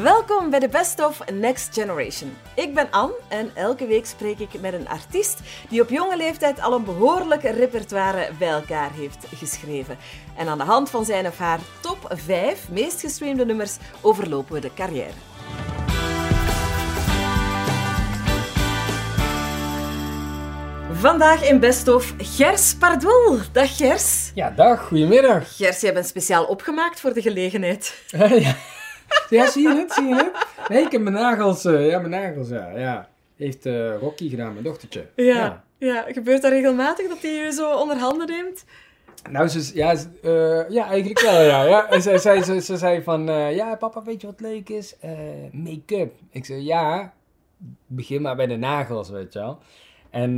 [0.00, 2.36] Welkom bij de Best of Next Generation.
[2.54, 6.60] Ik ben Anne en elke week spreek ik met een artiest die op jonge leeftijd
[6.60, 9.96] al een behoorlijk repertoire bij elkaar heeft geschreven.
[10.36, 14.60] En aan de hand van zijn of haar top 5 meest gestreamde nummers overlopen we
[14.60, 15.12] de carrière.
[20.92, 23.38] Vandaag in Best of Gers Pardoel.
[23.52, 24.30] Dag Gers.
[24.34, 25.56] Ja, dag, goedemiddag.
[25.56, 28.02] Gers, jij bent speciaal opgemaakt voor de gelegenheid.
[28.16, 28.56] ja.
[29.28, 29.92] Ja, zie je het?
[29.92, 30.46] Zie je het?
[30.68, 32.78] Nee, ik heb mijn nagels, uh, ja, mijn nagels, ja.
[32.78, 33.08] ja.
[33.36, 35.06] Heeft uh, Rocky gedaan, mijn dochtertje.
[35.16, 36.04] Ja, ja.
[36.08, 38.64] Gebeurt dat regelmatig dat hij je zo onder handen neemt?
[39.30, 41.62] Nou, ze, ja, uh, ja, eigenlijk wel, ja.
[41.62, 42.00] ja.
[42.00, 44.96] Ze, ze, ze, ze zei van, ja, papa, weet je wat leuk is?
[45.52, 46.14] Make-up.
[46.30, 47.12] Ik zei, ja,
[47.86, 49.58] begin maar bij de nagels, weet je wel.
[50.10, 50.36] En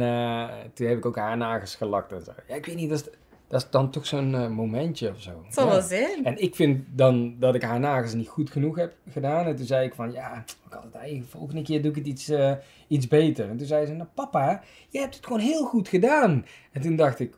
[0.74, 2.32] toen heb ik ook haar nagels gelakt en zo.
[2.48, 3.12] Ja, ik weet niet, dat is,
[3.48, 5.43] dat is dan toch zo'n uh, momentje of zo.
[5.45, 5.71] Het zal ja.
[5.71, 6.25] wel zijn.
[6.25, 9.47] En ik vind dan dat ik haar nagels niet goed genoeg heb gedaan.
[9.47, 12.07] En toen zei ik van, ja, ik had het eigenlijk, volgende keer doe ik het
[12.07, 12.52] iets, uh,
[12.88, 13.49] iets beter.
[13.49, 16.46] En toen zei ze, nou papa, je hebt het gewoon heel goed gedaan.
[16.73, 17.35] En toen dacht ik,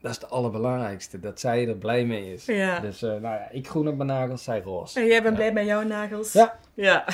[0.00, 2.44] dat is het allerbelangrijkste, dat zij er blij mee is.
[2.46, 2.80] Ja.
[2.80, 5.00] Dus uh, nou ja, ik groen op mijn nagels, zij roze.
[5.00, 5.42] En jij bent ja.
[5.42, 6.32] blij met jouw nagels?
[6.32, 6.58] Ja.
[6.74, 7.04] ja.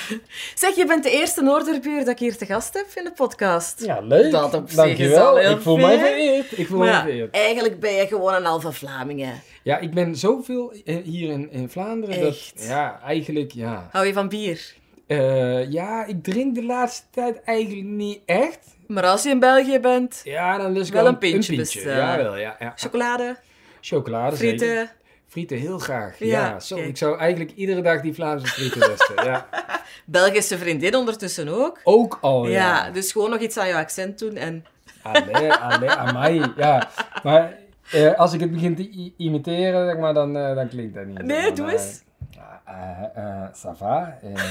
[0.55, 3.85] Zeg, je bent de eerste Noorderbuur dat ik hier te gast heb in de podcast.
[3.85, 4.31] Ja, leuk.
[4.31, 5.17] Dat op zich Dankjewel.
[5.17, 6.59] is al heel Ik voel mij vereerd.
[6.59, 7.35] Ik voel Maar mij ja, vereerd.
[7.35, 9.43] eigenlijk ben je gewoon een halve Vlamingen.
[9.63, 12.15] Ja, ik ben zoveel eh, hier in, in Vlaanderen.
[12.27, 12.53] Echt?
[12.57, 13.89] Dat, ja, eigenlijk ja.
[13.93, 14.75] Hou je van bier?
[15.07, 18.76] Uh, ja, ik drink de laatste tijd eigenlijk niet echt.
[18.87, 21.97] Maar als je in België bent, Ja, dan ik Wel een pintje bestellen.
[21.97, 22.57] Ja, wel, ja.
[22.59, 22.73] ja.
[22.77, 23.37] chocolade,
[23.81, 24.59] Chocolade zeker.
[24.59, 24.91] frieten.
[25.29, 26.19] Frieten, heel graag.
[26.19, 29.25] Ja, Ja, zo, ik zou eigenlijk iedere dag die Vlaamse frieten testen.
[29.25, 29.47] ja.
[30.05, 31.81] Belgische vriendin ondertussen ook.
[31.85, 32.51] Ook al, ja.
[32.87, 32.91] ja.
[32.91, 34.65] dus gewoon nog iets aan je accent doen en...
[35.03, 36.53] Allee, allee, amai.
[36.57, 36.89] Ja,
[37.23, 37.55] maar
[37.91, 41.23] eh, als ik het begin te imiteren, zeg maar, dan, eh, dan klinkt dat niet.
[41.23, 42.03] Nee, Dan, doe eh, eens.
[42.31, 44.19] Ja, eh, eh, ça va.
[44.23, 44.43] Eh,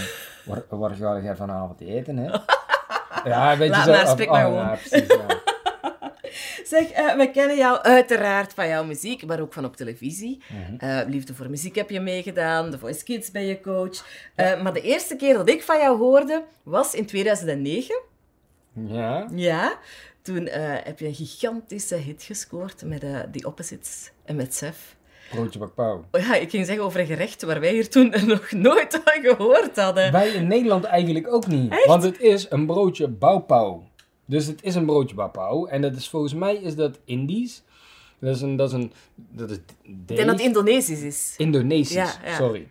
[0.46, 2.30] waar, waar ga jij vanavond eten, hè?
[3.26, 3.92] Ja, een beetje Laat zo.
[3.92, 4.66] maar, spreek maar oh, gewoon.
[4.66, 5.44] Ja, precies, ja.
[6.64, 10.42] Zeg, eh, we kennen jou uiteraard van jouw muziek, maar ook van op televisie.
[10.50, 10.76] Mhm.
[10.78, 14.06] Eh, Liefde voor muziek heb je meegedaan, The Voice Kids ben je coach.
[14.36, 18.02] Eh, maar de eerste keer dat ik van jou hoorde, was in 2009.
[18.74, 19.78] Ja, Ja,
[20.22, 20.48] toen
[20.84, 24.96] heb je een gigantische hit gescoord met The Opposites en met Sef.
[25.30, 26.06] Broodje bakpauw.
[26.12, 29.22] Oh ja, ik ging zeggen over een gerecht waar wij hier toen nog nooit van
[29.24, 30.12] gehoord hadden.
[30.12, 31.86] Wij in Nederland eigenlijk ook niet.
[31.86, 33.84] Want het is een broodje bauwpauw.
[34.26, 35.66] Dus het is een broodje bauwpauw.
[35.68, 37.64] En dat is volgens mij is dat Indisch.
[38.20, 40.18] Dat is een, dat is een, dat is Ik deeg.
[40.18, 41.34] denk dat Indonesisch is.
[41.38, 42.36] Indonesisch, Ja, ja.
[42.36, 42.68] sorry.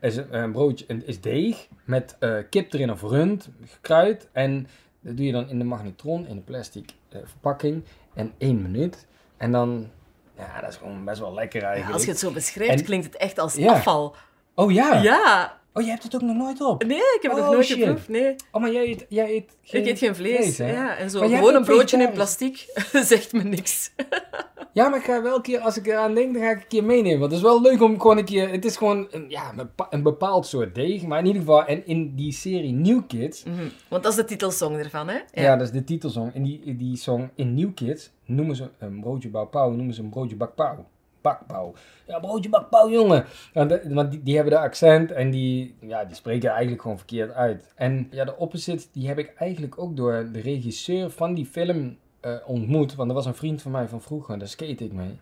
[0.00, 4.28] Het is een, een broodje, is deeg met eh, kip erin of rund, gekruid.
[4.32, 4.66] En
[5.00, 7.82] dat doe je dan in de magnetron, in een plastic eh, verpakking.
[8.14, 9.06] En één minuut.
[9.36, 9.90] En dan,
[10.36, 11.94] ja, dat is gewoon best wel lekker Ja, eigenlijk.
[11.94, 13.72] als je het zo beschrijft, En- klinkt het echt als Ja.
[13.72, 14.14] afval.
[14.54, 14.94] Oh ja.
[15.02, 15.60] Ja.
[15.74, 16.84] Oh, jij hebt het ook nog nooit op?
[16.84, 17.78] Nee, ik heb het Oh, nog nooit shit.
[17.78, 18.08] geproefd.
[18.08, 18.34] Nee.
[18.50, 20.56] Oh, maar jij eet, jij eet geen Ik eet geen vlees.
[20.56, 20.96] ja.
[20.96, 22.66] En zo Maar gewoon een broodje in plastic
[23.10, 23.90] zegt me niks.
[24.74, 26.66] Ja, maar ik ga wel een keer, als ik eraan denk, dan ga ik een
[26.68, 27.18] keer meenemen.
[27.18, 29.56] Want het is wel leuk om gewoon een keer, het is gewoon een, ja, een
[29.56, 31.02] bepa- een bepaald soort deeg.
[31.02, 33.54] Maar in ieder geval, en in die serie New Kids, Mhm.
[33.88, 35.18] Want dat is de titelsong ervan, hè?
[35.32, 35.56] ja.
[35.56, 36.34] dat is de titelsong.
[36.34, 40.08] In die, die song in New Kids noemen ze een broodje bakpauw, noemen ze een
[40.10, 40.86] broodje bakpauw.
[41.22, 41.74] Bakpauw.
[42.06, 43.24] Ja, broodje bakpauw, jongen.
[43.52, 47.72] Want, die, die hebben de accent en die, ja, die spreken eigenlijk gewoon verkeerd uit.
[47.74, 51.96] En ja, de opposite, die heb ik eigenlijk ook door de regisseur van die film
[52.20, 52.94] eh, ontmoet.
[52.94, 55.20] Want er was een vriend van mij van vroeger, daar skate ik mee.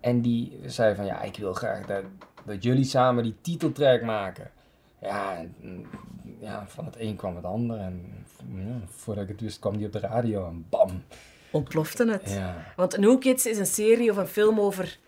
[0.00, 2.02] En die zei van, ja, ik wil graag dat,
[2.44, 4.50] dat jullie samen die titeltrack maken.
[5.00, 5.86] Ja, en,
[6.40, 7.78] ja, van het een kwam het ander.
[7.78, 8.24] En
[8.54, 11.02] ja, voordat ik het wist, kwam die op de radio en bam.
[11.50, 12.30] Ontplofte het.
[12.30, 14.98] Ja, Want New Kids is een serie of een film over...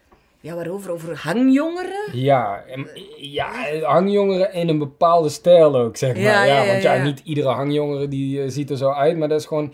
[0.46, 0.90] Ja, waarover?
[0.92, 2.18] Over hangjongeren?
[2.18, 3.50] ja, en- ja
[3.82, 6.22] hangjongeren in een bepaalde stijl ook, zeg maar.
[6.22, 7.02] Ja, Ja, ja, ja, want ja, ja.
[7.02, 9.72] niet iedere hangjongere die eh, ziet er zo uit, maar dat is gewoon...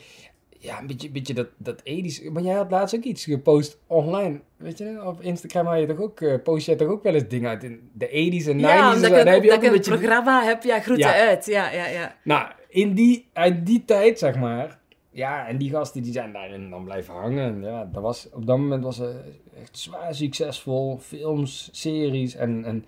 [0.58, 2.22] Ja, een beetje, beetje dat, dat edisch.
[2.32, 4.40] Maar jij had laatst ook iets gepost online.
[4.56, 7.28] Weet je, op Instagram had je toch ook, eh, post je toch ook wel eens
[7.28, 8.60] dingen uit in de 80s en 90s.
[8.60, 9.96] Ja, omdat ik, heb je ook een beetje...
[9.98, 10.62] programma heb.
[10.62, 11.46] Ja, groeten uit.
[11.46, 12.16] Ja, ja, ja.
[12.24, 14.78] Nou, in die, uit die tijd, zeg maar.
[15.12, 17.54] Ja, en die gasten die zijn daarin dan blijven hangen.
[17.54, 19.16] En ja, dat was, op dat moment was het
[19.60, 20.98] echt zwaar succesvol.
[20.98, 22.64] Films, series en...
[22.64, 22.84] en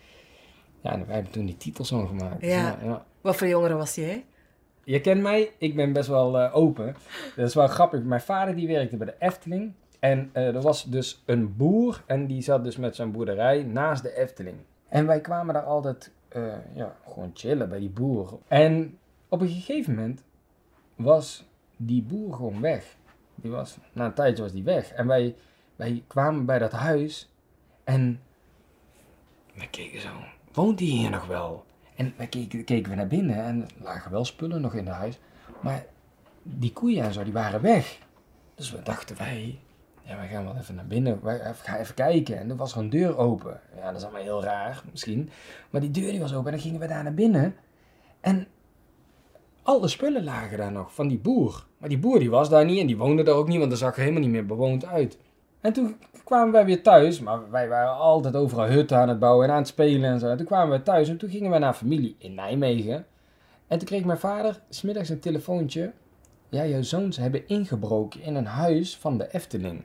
[0.80, 2.44] ja, en wij hebben toen die titels zo gemaakt.
[2.44, 2.78] Ja.
[2.82, 3.06] ja.
[3.20, 4.24] Wat voor jongere was jij?
[4.84, 6.96] Je kent mij, ik ben best wel eh, open.
[7.36, 8.02] Dat is wel grappig.
[8.02, 9.72] Mijn vader die werkte bij de Efteling.
[9.98, 14.02] En eh, er was dus een boer en die zat dus met zijn boerderij naast
[14.02, 14.56] de Efteling.
[14.88, 16.42] En wij kwamen daar altijd eh,
[16.74, 18.38] ja, gewoon chillen bij die boer.
[18.48, 18.98] En
[19.28, 20.24] op een gegeven moment
[20.96, 22.96] was die boer gewoon weg.
[23.34, 24.92] Die was, na een tijdje was die weg.
[24.92, 25.34] En wij,
[25.76, 27.30] wij kwamen bij dat huis
[27.84, 28.20] en
[29.54, 30.10] we keken zo,
[30.52, 31.64] woont die hier nog wel?
[31.94, 35.18] En wij keken, keken we naar binnen en lagen wel spullen nog in het huis.
[35.60, 35.84] Maar
[36.42, 37.98] die koeien en zo, die waren weg.
[38.54, 39.58] Dus we dachten wij,
[40.02, 41.24] ja, wij gaan wel even naar binnen.
[41.24, 42.38] Wij gaan even kijken.
[42.38, 43.60] En er was er een deur open.
[43.76, 45.30] Ja, dat is allemaal heel raar misschien.
[45.70, 47.54] Maar die deur die was open en dan gingen we daar naar binnen.
[48.20, 48.46] En
[49.64, 51.66] alle spullen lagen daar nog van die boer.
[51.78, 53.78] Maar die boer die was daar niet en die woonde daar ook niet, want dat
[53.78, 55.18] zag er helemaal niet meer bewoond uit.
[55.60, 59.46] En toen kwamen wij weer thuis, maar wij waren altijd overal hutten aan het bouwen
[59.46, 60.28] en aan het spelen en zo.
[60.28, 63.06] En toen kwamen we thuis en toen gingen we naar familie in Nijmegen.
[63.66, 65.92] En toen kreeg mijn vader smiddags een telefoontje.
[66.48, 69.84] Ja, jouw zoons hebben ingebroken in een huis van de Efteling.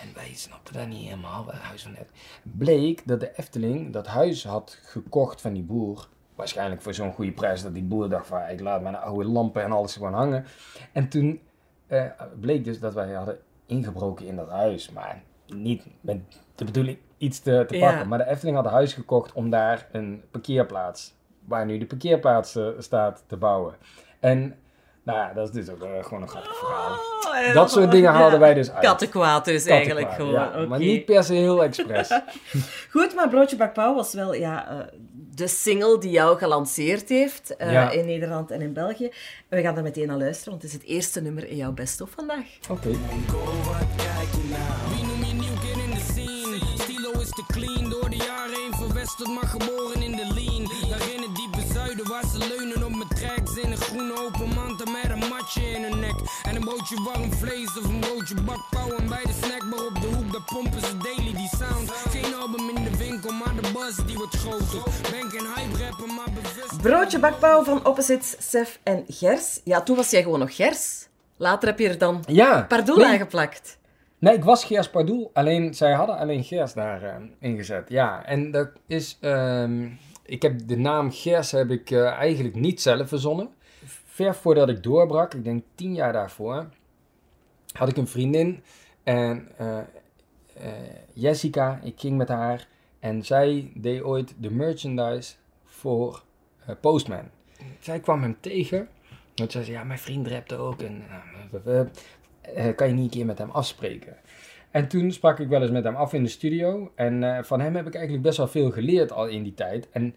[0.00, 2.10] En wij snapten dat niet helemaal, het huis van net.
[2.42, 6.08] Bleek dat de Efteling dat huis had gekocht van die boer.
[6.42, 9.62] Waarschijnlijk voor zo'n goede prijs dat die boer dacht van, ik laat mijn oude lampen
[9.62, 10.44] en alles gewoon hangen.
[10.92, 11.40] En toen
[11.86, 12.04] eh,
[12.40, 14.90] bleek dus dat wij hadden ingebroken in dat huis.
[14.90, 16.18] Maar niet met
[16.54, 17.98] de bedoeling iets te, te pakken.
[17.98, 18.04] Ja.
[18.04, 22.56] Maar de Efteling had een huis gekocht om daar een parkeerplaats, waar nu de parkeerplaats
[22.56, 23.74] eh, staat, te bouwen.
[24.20, 24.56] En
[25.02, 26.90] nou ja, dat is dus ook eh, gewoon een grappig verhaal.
[26.92, 28.84] Oh, Dat soort dingen ja, haalden wij dus uit.
[28.84, 30.32] Kattenkwaad dus eigenlijk gewoon.
[30.32, 32.20] ja, Maar niet per se heel expres.
[32.92, 34.88] Goed, maar Broodje Bakpauw was wel ja,
[35.34, 37.90] de single die jou gelanceerd heeft eh, Ja.
[37.90, 39.04] in Nederland en in België.
[39.48, 41.72] En we gaan er meteen naar luisteren, want het is het eerste nummer in jouw
[41.72, 42.46] best of vandaag.
[42.70, 42.88] Oké.
[42.88, 42.96] Wie
[45.06, 46.58] noem je nieuw kid in de scene?
[46.78, 50.32] Stilo is te clean, door de jaren heen verwesterd, maar geboren in de
[55.54, 56.14] matje in hun nek.
[56.42, 58.96] En een broodje warm vlees of een broodje bakpauw.
[58.96, 61.90] En bij de snackbar op de hoek, daar pompen ze daily die sound.
[61.90, 64.82] Geen album in de winkel, maar de buzz die wordt groter.
[65.10, 66.82] Ben geen hype rapper, maar bewust.
[66.82, 69.60] Broodje Bakpauw van Opposites, Sef en Gers.
[69.64, 71.08] Ja, toen was jij gewoon nog Gers.
[71.36, 72.64] Later heb je er dan Ja.
[72.68, 73.78] Pardoel nee, aangeplakt.
[74.18, 77.84] Nee, ik was Geers Pardoel, alleen zij hadden alleen Geers daar ingezet.
[77.88, 79.18] Ja, en dat is.
[79.20, 79.88] ehm,
[80.24, 83.48] ik heb de naam Geers heb ik eh, eigenlijk niet zelf verzonnen.
[84.12, 86.68] Ver voordat ik doorbrak, ik denk tien jaar daarvoor,
[87.72, 88.62] had ik een vriendin
[89.02, 89.84] en eh, eh,
[91.12, 92.68] Jessica, ik ging met haar
[92.98, 96.22] en zij deed ooit de merchandise voor
[96.66, 97.30] eh, Postman.
[97.78, 98.88] Zij kwam hem tegen,
[99.34, 101.02] want zij zei, ja, mijn vriend rapte ook en
[102.74, 104.16] kan je niet een keer met hem afspreken?
[104.70, 106.92] En toen sprak ik wel eens met hem af in de studio.
[106.94, 109.90] En van hem heb ik eigenlijk best wel veel geleerd al in die tijd.
[109.90, 110.14] En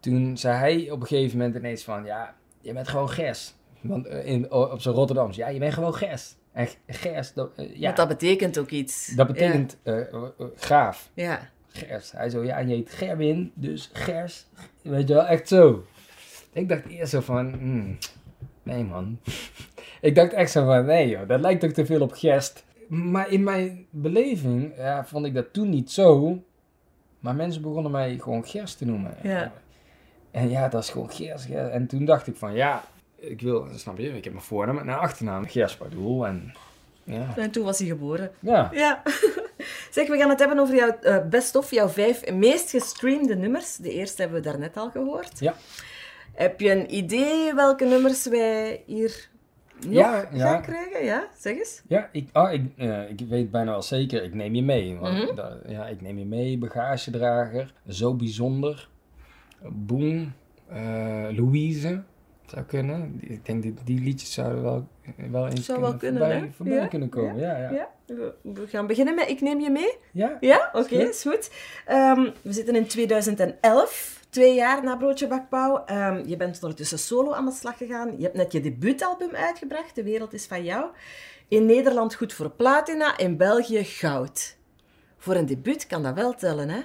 [0.00, 2.04] toen zei hij op een gegeven moment ineens van...
[2.04, 3.54] Ja, je bent gewoon Gers.
[3.80, 5.36] Want eh, in, op zijn Rotterdams.
[5.36, 6.34] Ja, je bent gewoon Gers.
[6.54, 9.06] En Gers, dat, eh, ja, Want dat betekent ook iets.
[9.06, 10.22] dat betekent eh, eh,
[10.56, 11.10] graaf.
[11.14, 11.24] Ja.
[11.24, 11.48] ja.
[11.68, 12.12] Gers.
[12.12, 14.46] Hij zo, ja, en je heet Gerwin, dus Gers.
[14.82, 15.84] Weet je wel, echt zo.
[16.52, 17.98] Ik dacht eerst zo van, hmm,
[18.62, 19.18] nee man.
[20.00, 22.64] ik dacht echt zo van, nee joh, dat lijkt toch te veel op Gerst.
[22.88, 26.38] Maar in mijn beleving ja, vond ik dat toen niet zo.
[27.18, 29.16] Maar mensen begonnen mij gewoon Gerst te noemen.
[29.22, 29.52] Ja.
[30.34, 31.10] En ja, dat is gewoon.
[31.12, 31.48] Gers.
[31.50, 32.84] En toen dacht ik van, ja,
[33.16, 36.26] ik wil, snap je, ik heb mijn voornaam en achternaam Gers Pardoel.
[36.26, 36.54] En
[37.04, 38.30] ja, En toen was hij geboren.
[38.40, 38.68] ja.
[38.72, 39.02] Ja.
[39.90, 43.76] Zeg, we gaan het hebben over jouw eh, best of, jouw vijf meest gestreamde nummers.
[43.76, 45.38] De eerste hebben we daarnet al gehoord.
[45.38, 45.54] Ja.
[46.34, 49.28] Heb je een idee welke nummers wij hier
[49.80, 50.52] nog Ja, ja.
[50.52, 51.04] gaan krijgen?
[51.04, 51.82] Ja, zeg eens.
[51.86, 54.96] Ja, ik, ah, ik, eh, ik weet bijna wel zeker, ik neem je mee.
[54.98, 55.34] Want Mhm.
[55.34, 58.88] dat- ja, ik neem je mee, bagagedrager, zo bijzonder,
[59.72, 60.32] Boem,
[60.68, 62.02] eh, Louise,
[62.46, 63.18] zou kunnen.
[63.20, 64.88] Ik denk dat die liedjes zouden wel,
[65.30, 66.54] wel eens Zou wel kunnen, kunnen, voorbij, hè?
[66.54, 67.36] voorbij Ja, kunnen komen.
[67.36, 67.70] Ja, ja.
[67.70, 67.88] ja.
[68.42, 69.96] We, gaan beginnen met Ik neem je mee.
[70.12, 70.36] ja.
[70.40, 71.50] Ja, oké, is goed.
[71.86, 75.84] Ehm, we zitten in 2011, twee jaar na Broodje Bakpauw.
[75.84, 78.16] Ehm, je bent ondertussen solo aan de slag gegaan.
[78.16, 80.84] Je hebt net je debuutalbum uitgebracht, De Wereld is van jou.
[81.48, 84.56] In Nederland goed voor platina, in België goud.
[85.18, 86.80] Voor een debuut kan dat wel tellen, hè?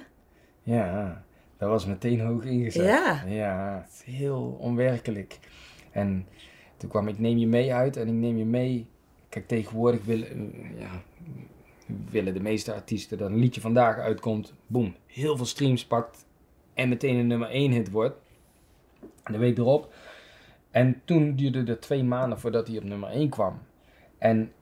[0.62, 1.24] Ja,
[1.60, 2.84] dat was meteen hoog ingezet.
[3.26, 3.86] Ja.
[4.04, 5.38] Heel onwerkelijk.
[5.90, 6.26] En
[6.76, 8.86] toen kwam ik Neem Je Mee uit en ik neem je mee.
[9.28, 10.90] Kijk, tegenwoordig willen, eh, ja,
[12.10, 16.26] willen de meeste artiesten dat een liedje vandaag uitkomt, boem, heel veel streams pakt
[16.74, 18.16] en meteen een nummer 1 hit wordt.
[19.24, 19.92] De week erop.
[20.70, 23.58] En toen duurde het twee maanden voordat hij op nummer 1 kwam.
[24.18, 24.52] En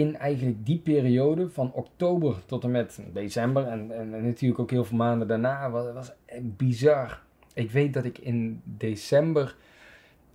[0.00, 4.84] in eigenlijk die periode, van oktober tot en met december en, en, natuurlijk ook heel
[4.84, 7.22] veel maanden daarna, was, was bizar.
[7.54, 9.56] Ik weet dat ik in december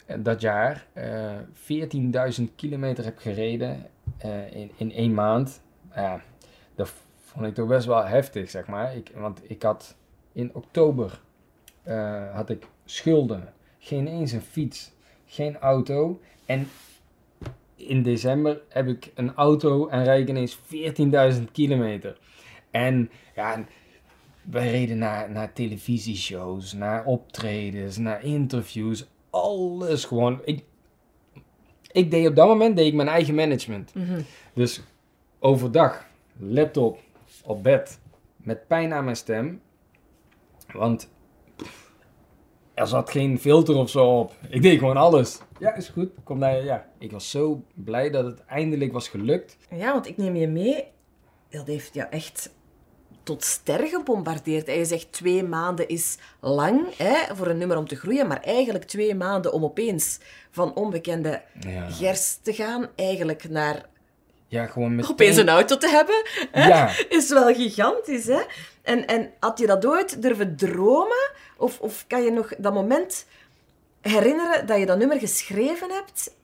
[0.05, 1.37] eh, dat jaar eh
[2.39, 3.85] 14.000 kilometer heb gereden
[4.17, 5.61] eh, in, in één maand.
[5.95, 6.21] Ja,
[6.75, 8.95] dat vond ik toch best wel heftig, zeg maar.
[8.95, 9.95] Ik, want ik had
[10.31, 11.21] in oktober
[11.83, 14.91] eh, had ik schulden, geen eens een fiets,
[15.25, 16.19] geen auto.
[16.45, 16.67] En
[17.75, 20.57] in december heb ik een auto en rijd ik ineens
[21.37, 22.17] 14.000 kilometer.
[22.71, 23.65] En ja,
[24.41, 29.07] wij reden naar, naar televisieshows, naar optredens, naar interviews.
[29.29, 30.41] Alles gewoon.
[30.45, 30.63] Ik,
[31.91, 33.93] ik deed op dat moment deed ik mijn eigen management.
[34.53, 34.81] Dus
[35.39, 36.99] overdag, laptop,
[37.43, 37.99] op bed,
[38.37, 39.61] met pijn aan mijn stem.
[40.73, 41.09] Want
[41.55, 41.84] pff,
[42.75, 44.33] er zat geen filter of zo op.
[44.49, 45.39] Ik deed gewoon alles.
[45.59, 46.09] Ja, is goed.
[46.23, 46.85] Kom daar, ja.
[46.99, 49.57] Ik was zo blij dat het eindelijk was gelukt.
[49.69, 50.83] Ja, want ik neem je mee.
[51.49, 52.53] Dat heeft jou echt
[53.23, 54.67] tot ster gebombardeerd.
[54.67, 58.41] En je zegt twee maanden is lang hè, voor een nummer om te groeien, maar
[58.41, 60.19] eigenlijk twee maanden om opeens
[60.51, 61.89] van onbekende Ja.
[61.89, 63.85] gers te gaan, eigenlijk naar
[64.47, 66.89] Ja, gewoon opeens een auto te hebben, hè, Ja.
[67.09, 68.25] is wel gigantisch.
[68.25, 68.41] Hè?
[68.81, 71.31] En, en had je dat ooit durven dromen?
[71.57, 73.25] Of, of kan je nog dat moment
[74.01, 76.35] herinneren dat je dat nummer geschreven hebt?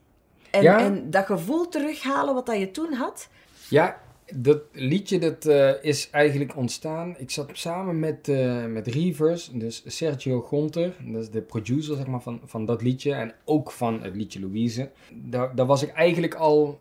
[0.50, 0.80] En, Ja.
[0.80, 3.28] en dat gevoel terughalen wat dat je toen had?
[3.70, 4.00] Ja,
[4.34, 7.16] dat liedje dat, eh, is eigenlijk ontstaan.
[7.18, 12.08] Ik zat samen met, eh met Reavers, dus Sergio Gonter, dat is de producer zeg
[12.08, 14.90] maar, van, van dat liedje en ook van het liedje Louise.
[15.14, 16.80] Daar, daar was ik eigenlijk al,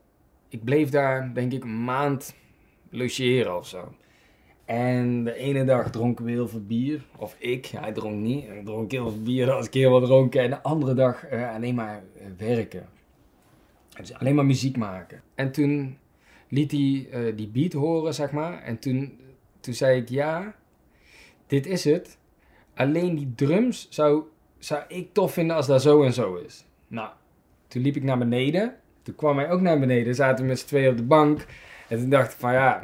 [0.50, 2.34] ik bleef daar denk ik een maand
[2.90, 3.94] logeren of zo.
[4.64, 8.64] En de ene dag dronken we heel veel bier, of ik, hij dronk niet, ik
[8.64, 10.42] dronk heel veel bier als ik heel wat dronken.
[10.42, 12.88] En de andere dag eh, alleen maar eh, werken.
[13.96, 15.22] Dus alleen maar muziek maken.
[15.34, 15.98] En toen
[16.48, 18.62] liet hij eh, die beat horen, zeg maar.
[18.62, 19.18] En toen,
[19.60, 20.54] toen zei ik, ja,
[21.46, 22.18] dit is het.
[22.74, 24.22] Alleen die drums zou,
[24.58, 26.64] zou ik tof vinden als dat zo en zo is.
[26.88, 27.10] Nou,
[27.68, 28.76] toen liep ik naar beneden.
[29.10, 30.14] Toen kwam hij ook naar beneden.
[30.14, 31.46] Zaten we met z'n tweeën op de bank.
[31.88, 32.82] En toen dacht ik van, ja,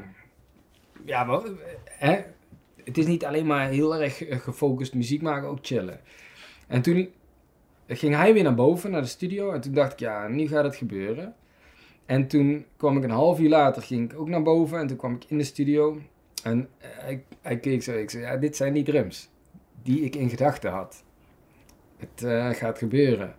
[1.04, 1.42] ja
[1.85, 2.18] hè?
[2.85, 6.00] het is niet alleen maar heel erg eh, gefocust muziek maken, ook chillen.
[6.66, 7.09] En toen
[7.88, 9.50] ging hij weer naar boven, naar de studio.
[9.52, 11.35] En toen dacht ik, ja, nu gaat het gebeuren.
[12.06, 14.78] En toen kwam ik een half uur later, ging ik ook naar boven.
[14.78, 16.00] En toen kwam ik in de studio.
[16.42, 17.92] En eh, hij, hij keek zo.
[17.92, 19.30] Ik zei, ja, dit zijn die drums
[19.83, 21.04] die ik in gedachten had.
[21.97, 23.35] Het eh, gaat gebeuren.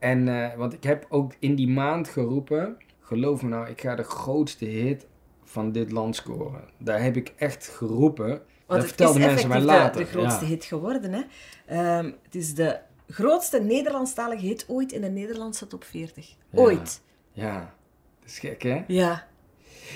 [0.00, 3.94] En, eh, want ik heb ook in die maand geroepen, geloof me nou, ik ga
[3.94, 5.06] de grootste hit
[5.44, 6.64] van dit land scoren.
[6.78, 8.28] Daar heb ik echt geroepen.
[8.28, 10.00] Want dat het vertelden is mensen mij later.
[10.00, 10.50] de, de grootste ja.
[10.50, 11.12] hit geworden.
[11.12, 11.22] Hè?
[11.66, 12.78] Ehm, het is de
[13.08, 16.28] grootste Nederlandstalige hit ooit in de Nederlandse top 40.
[16.28, 16.58] Ja.
[16.58, 17.02] Ooit.
[17.32, 17.74] Ja,
[18.20, 18.84] dat is gek hè?
[18.86, 19.26] Ja.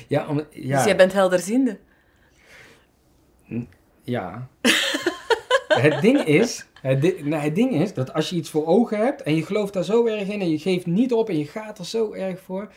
[0.08, 0.76] Ja, om, ja.
[0.76, 1.78] Dus jij bent helderziende.
[4.02, 4.48] Ja.
[5.80, 8.98] Het ding is, het, di- nou, het ding is dat als je iets voor ogen
[8.98, 11.46] hebt en je gelooft daar zo erg in en je geeft niet op en je
[11.46, 12.68] gaat er zo erg voor,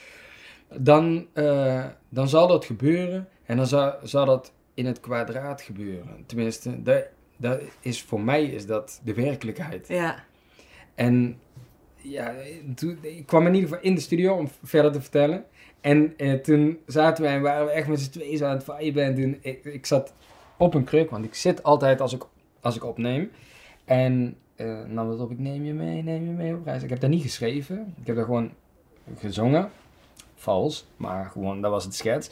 [0.75, 6.24] dan, eh, dan zal dat gebeuren en dan zal, zal dat in het kwadraat gebeuren.
[6.25, 7.04] Tenminste, dat,
[7.38, 9.88] dat is, voor mij is dat de werkelijkheid.
[9.88, 10.24] Ja.
[10.96, 11.39] En
[11.96, 12.34] ja,
[12.75, 15.46] toen, ik kwam in ieder geval in de studio om verder te vertellen.
[15.82, 19.04] En eh, toen zaten wij en waren we echt met z'n tweeën aan het viben.
[19.04, 20.13] En toen, ik, ik zat
[20.58, 22.24] op een kruk, want ik zit altijd als ik,
[22.68, 23.32] als ik opneem.
[23.86, 26.84] En eh nam het op, ik neem je mee, neem je mee op reis.
[26.84, 27.94] Ik heb dat niet geschreven.
[28.02, 28.52] Ik heb dat gewoon
[29.18, 29.70] gezongen.
[30.36, 32.30] Vals, maar gewoon, dat was het schets.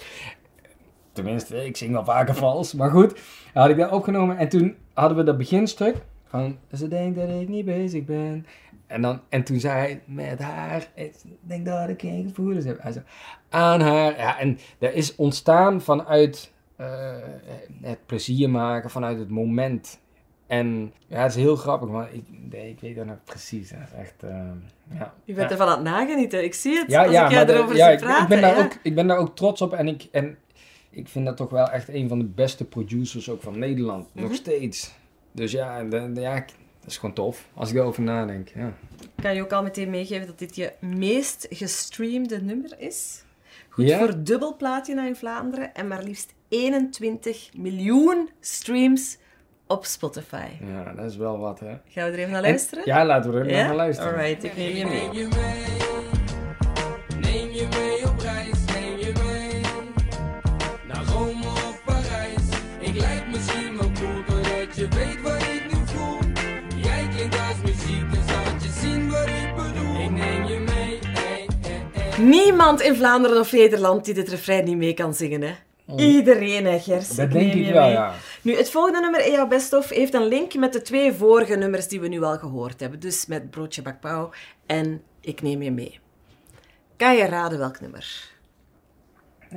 [1.12, 3.22] Tenminste, ik zing wel vaker vals, maar goed.
[3.54, 6.58] Had ik dat opgenomen en toen hadden we dat beginstuk van...
[6.74, 8.46] Ze denkt dat ik niet bezig ben.
[8.88, 13.04] En, dan, en toen zei hij, met haar, ik denk dat ik geen gevoelens heb.
[13.50, 14.18] Aan haar.
[14.18, 17.15] Ja, en dat is ontstaan vanuit eh,
[17.82, 20.00] het plezier maken, vanuit het moment.
[20.47, 23.69] En ja, het is heel grappig, maar ik, nee, ik weet dat nog precies.
[23.69, 24.39] Dat is echt, eh,
[24.93, 25.13] ja.
[25.23, 26.43] Je bent ervan aan het nagenieten.
[26.43, 28.23] Ik zie het Ja, als ja, ik erover ja, ik, praten.
[28.23, 30.37] ik, ben daar ook, ik ben daar ook trots op en ik, en
[30.89, 34.07] ik vind dat toch wel echt een van de beste producers ook van Nederland.
[34.11, 34.23] Mhm.
[34.23, 34.91] Nog steeds.
[35.31, 36.33] Dus ja, en de- de- ja,
[36.79, 38.49] dat is gewoon tof als ik erover nadenk.
[38.55, 38.73] Ja.
[39.21, 43.23] Kan je ook al meteen meegeven dat dit je meest gestreamde nummer is?
[43.69, 43.97] Goed Ja?
[43.97, 49.17] voor dubbel platina in Vlaanderen en maar liefst 21 miljoen streams
[49.67, 50.45] op Spotify.
[50.74, 51.65] ja, dat is wel wat, hè.
[51.89, 52.84] Gaan we er even naar En- luisteren?
[52.86, 53.65] ja, laten we er Ja?
[53.65, 54.13] naar luisteren.
[54.13, 55.01] Alright, ik neem je mee.
[55.01, 55.74] Neem je mee,
[57.19, 59.62] neem je mee op reis, neem je mee
[60.88, 62.43] naar Rome of Parijs.
[62.79, 66.17] Ik lijk misschien wel cool, doordat je weet wat ik nu voel.
[66.84, 70.01] Jij klinkt als muziek, dus laat je zien wat ik bedoel.
[70.03, 72.24] Ik neem je mee, hey, hey, hey.
[72.24, 75.53] Niemand in Vlaanderen of Nederland die dit refrein niet mee kan zingen, hè?
[75.98, 77.10] Iedereen, hè, Gers?
[77.12, 77.15] Oh.
[77.17, 77.91] Dat Ik denk neem ik je wel, mee.
[77.91, 78.12] ja.
[78.45, 81.87] Nu, het volgende nummer, EA Best Of, heeft een link met de twee vorige nummers
[81.87, 82.99] die we nu al gehoord hebben.
[82.99, 84.29] Dus met Broodje Bakpauw
[84.65, 85.99] en Ik Neem Je Mee.
[86.97, 88.29] Kan je raden welk nummer?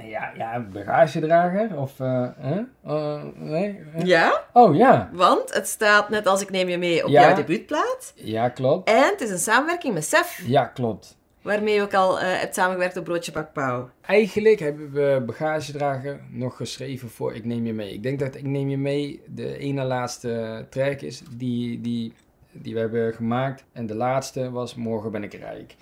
[0.02, 2.60] Ja, ja, bagagedrager of, eh, hè?
[2.84, 3.80] Eh, nee?
[3.94, 4.04] eh?
[4.04, 5.08] Ja, Oh, ja.
[5.12, 7.20] want het staat net als Ik Neem Je Mee op Ja.
[7.22, 8.12] jouw debuutplaat.
[8.14, 8.88] Ja, klopt.
[8.88, 10.42] En het is een samenwerking met Sef.
[10.46, 11.17] Ja, klopt.
[11.42, 13.90] Waarmee je ook al eh, hebt samengewerkt op Broodje Bak Pauw.
[14.00, 17.92] Eigenlijk hebben we bagagedrager nog geschreven voor Ik Neem Je Mee.
[17.92, 22.12] Ik denk dat Ik Neem Je Mee de ene laatste track is die, die,
[22.52, 23.64] die we hebben gemaakt.
[23.72, 25.76] En de laatste was Morgen ben ik rijk.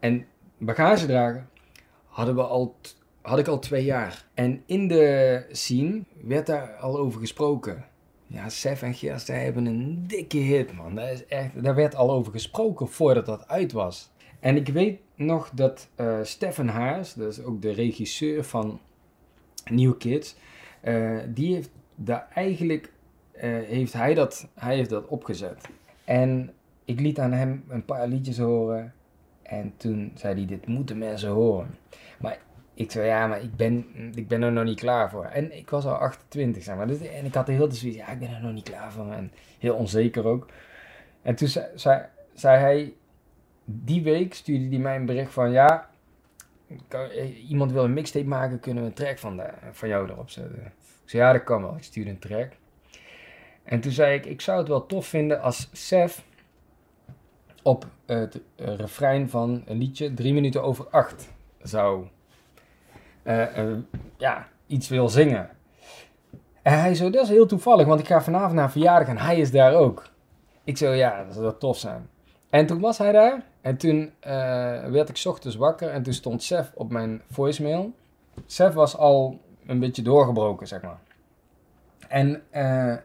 [0.00, 0.26] En
[0.58, 1.46] bagagedrager
[2.06, 2.76] hadden we al,
[3.22, 4.24] had ik al twee jaar.
[4.34, 7.84] En in de scene werd daar al over gesproken.
[8.26, 10.94] Ja, Sef en Gerst, hebben een dikke hit, man.
[10.94, 14.12] Dat is echt, daar werd al over gesproken voordat dat uit was.
[14.44, 18.80] En ik weet nog dat eh Stefan Haars, dat is ook de regisseur van
[19.70, 20.36] New Kids,
[20.80, 22.92] eh, die heeft daar eigenlijk,
[23.32, 25.68] eh, heeft hij, dat, hij heeft dat opgezet.
[26.04, 26.52] En
[26.84, 28.92] ik liet aan hem een paar liedjes horen
[29.42, 31.76] en toen zei hij, dit moeten mensen horen.
[32.18, 32.38] Maar
[32.74, 35.24] ik zei, ja, maar ik ben, ik ben er nog niet klaar voor.
[35.24, 36.86] En ik was al 28, zeg maar.
[36.86, 39.12] Dus, en ik had de zoiets, ja, ik ben er nog niet klaar voor.
[39.12, 40.48] En heel onzeker ook.
[41.22, 42.94] En toen zei, zei hij,
[43.64, 45.88] die week stuurde hij mij een bericht van, ja,
[46.88, 50.10] kan- eh, iemand wil een mixtape maken, kunnen we een track van, de, van jou
[50.10, 50.64] erop zetten.
[51.04, 51.76] Ik zei, ja, dat kan wel.
[51.76, 52.52] Ik stuurde een track.
[53.62, 56.24] En toen zei ik, ik zou het wel tof vinden als Sef
[57.62, 61.28] op het refrein van een liedje 3 minuten over 8
[61.62, 62.06] zou
[63.22, 63.78] eh, eh,
[64.16, 65.50] ja, iets wil zingen.
[66.62, 69.38] En hij zo, dat is heel toevallig, want ik ga vanavond naar verjaardag en hij
[69.38, 70.02] is daar ook.
[70.64, 72.08] Ik zo, ja, dat zou tof zijn.
[72.54, 74.32] En toen was hij daar en toen eh,
[74.84, 77.92] werd ik ochtends wakker en toen stond Sef op mijn voicemail.
[78.46, 80.98] Sef was al een beetje doorgebroken, zeg maar.
[82.08, 82.96] En eh,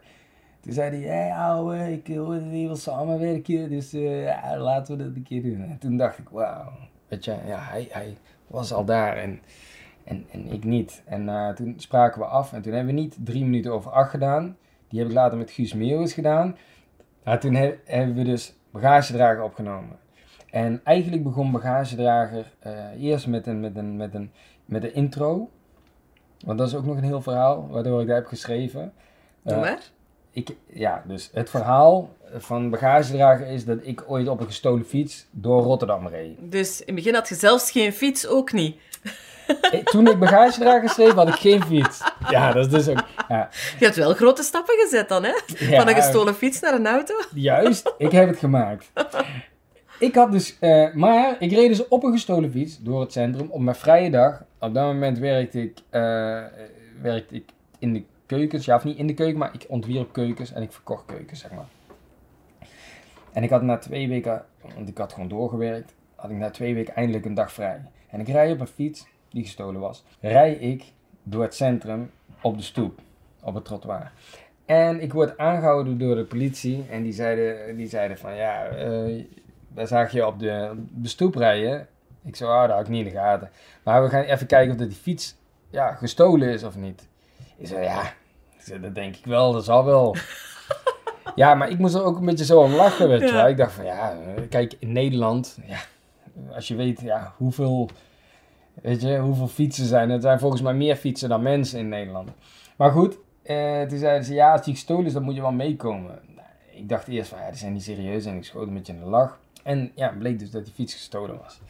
[0.60, 5.03] toen zei hij, hey, ouwe, ik dat je wil samenwerken, dus eh, ja, laten we
[5.03, 5.62] dat een keer doen.
[5.62, 6.72] En toen dacht ik, wauw,
[7.08, 9.41] weet je, ja, hij, was al daar en,
[10.03, 11.03] en, en ik niet.
[11.06, 14.58] En toen spraken we af en toen hebben we niet drie minuten over acht gedaan.
[14.88, 16.58] Die heb ik later met Guus Meeuwis gedaan.
[17.24, 19.97] Maar toen he- hebben we dus bagagedrager opgenomen.
[20.51, 24.31] En eigenlijk begon bagagedrager eh, eerst met een, met, een, met, een,
[24.65, 25.49] met een intro.
[26.45, 28.93] Want dat is ook nog een heel verhaal, waardoor ik dat heb geschreven.
[29.41, 29.79] Doe Eh, maar.
[30.31, 35.27] ik, ja, dus het verhaal van bagagedrager is dat ik ooit op een gestolen fiets
[35.31, 36.38] door Rotterdam reed.
[36.39, 38.75] Dus in het begin had je zelfs geen fiets, ook niet.
[39.71, 42.01] Eh, Toen ik bagagedrager schreef, had ik geen fiets.
[42.29, 43.03] Ja, dat is dus ook...
[43.27, 45.29] Ja, Je hebt wel grote stappen gezet dan, hè?
[45.57, 45.77] Ja.
[45.79, 47.13] Van een gestolen fiets naar een auto.
[47.33, 48.91] juist, ik heb het gemaakt.
[49.99, 50.57] Ik had dus...
[50.59, 54.09] eh, maar ik reed dus op een gestolen fiets door het centrum op mijn vrije
[54.09, 54.43] dag.
[54.59, 56.01] Op dat moment werkte ik, eh,
[57.01, 58.65] werkte ik in de keukens.
[58.65, 61.51] Ja, of niet in de keuken, maar ik ontwierp keukens en ik verkocht keukens, zeg
[61.51, 61.67] maar.
[63.33, 66.73] En ik had na twee weken, want ik had gewoon doorgewerkt, had ik na twee
[66.73, 67.81] weken eindelijk een dag vrij.
[68.09, 70.04] En ik rij op een fiets die gestolen was.
[70.20, 70.84] Rij ik
[71.24, 72.12] door het centrum
[72.42, 73.00] op de stoep,
[73.44, 74.12] op het trottoir.
[74.65, 79.24] En ik word aangehouden door de politie en die zeiden, die zeiden van ja, eh
[79.74, 81.88] daar zag je op de, de stoep rijden.
[82.24, 83.50] Ik zei, ah, dat had ik niet in de gaten.
[83.84, 85.36] Maar we gaan even kijken of dat die fiets
[85.70, 87.08] ja, gestolen is of niet.
[87.58, 88.02] Ik zei, ja,
[88.58, 90.15] ik zei, dat denk ik wel, dat zal wel.
[91.36, 93.34] ja, maar ik moest er ook een beetje zo om lachen, weet je Ja.
[93.34, 93.48] wel.
[93.48, 95.80] Ik dacht van, ja, eh, kijk, in Nederland, ja,
[96.56, 97.89] als je weet ja, hoeveel,
[98.82, 100.10] weet je, hoeveel fietsen zijn.
[100.10, 102.30] Er zijn volgens mij meer fietsen dan mensen in Nederland.
[102.76, 105.52] Maar goed, eh, toen zeiden ze, ja, als die gestolen is, dan moet je wel
[105.52, 106.20] meekomen.
[106.36, 108.94] Nou, ik dacht eerst van, ja, die zijn niet serieus en ik schoot een beetje
[108.94, 109.39] in de lach.
[109.63, 111.62] En ja, bleek dus dat die fiets gestolen was.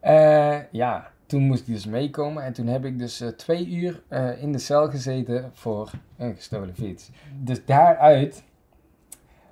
[0.00, 4.02] Eh, ja, toen moest ik dus meekomen en toen heb ik dus eh, twee uur
[4.08, 7.10] eh, in de cel gezeten voor een gestolen fiets.
[7.42, 8.42] Dus daaruit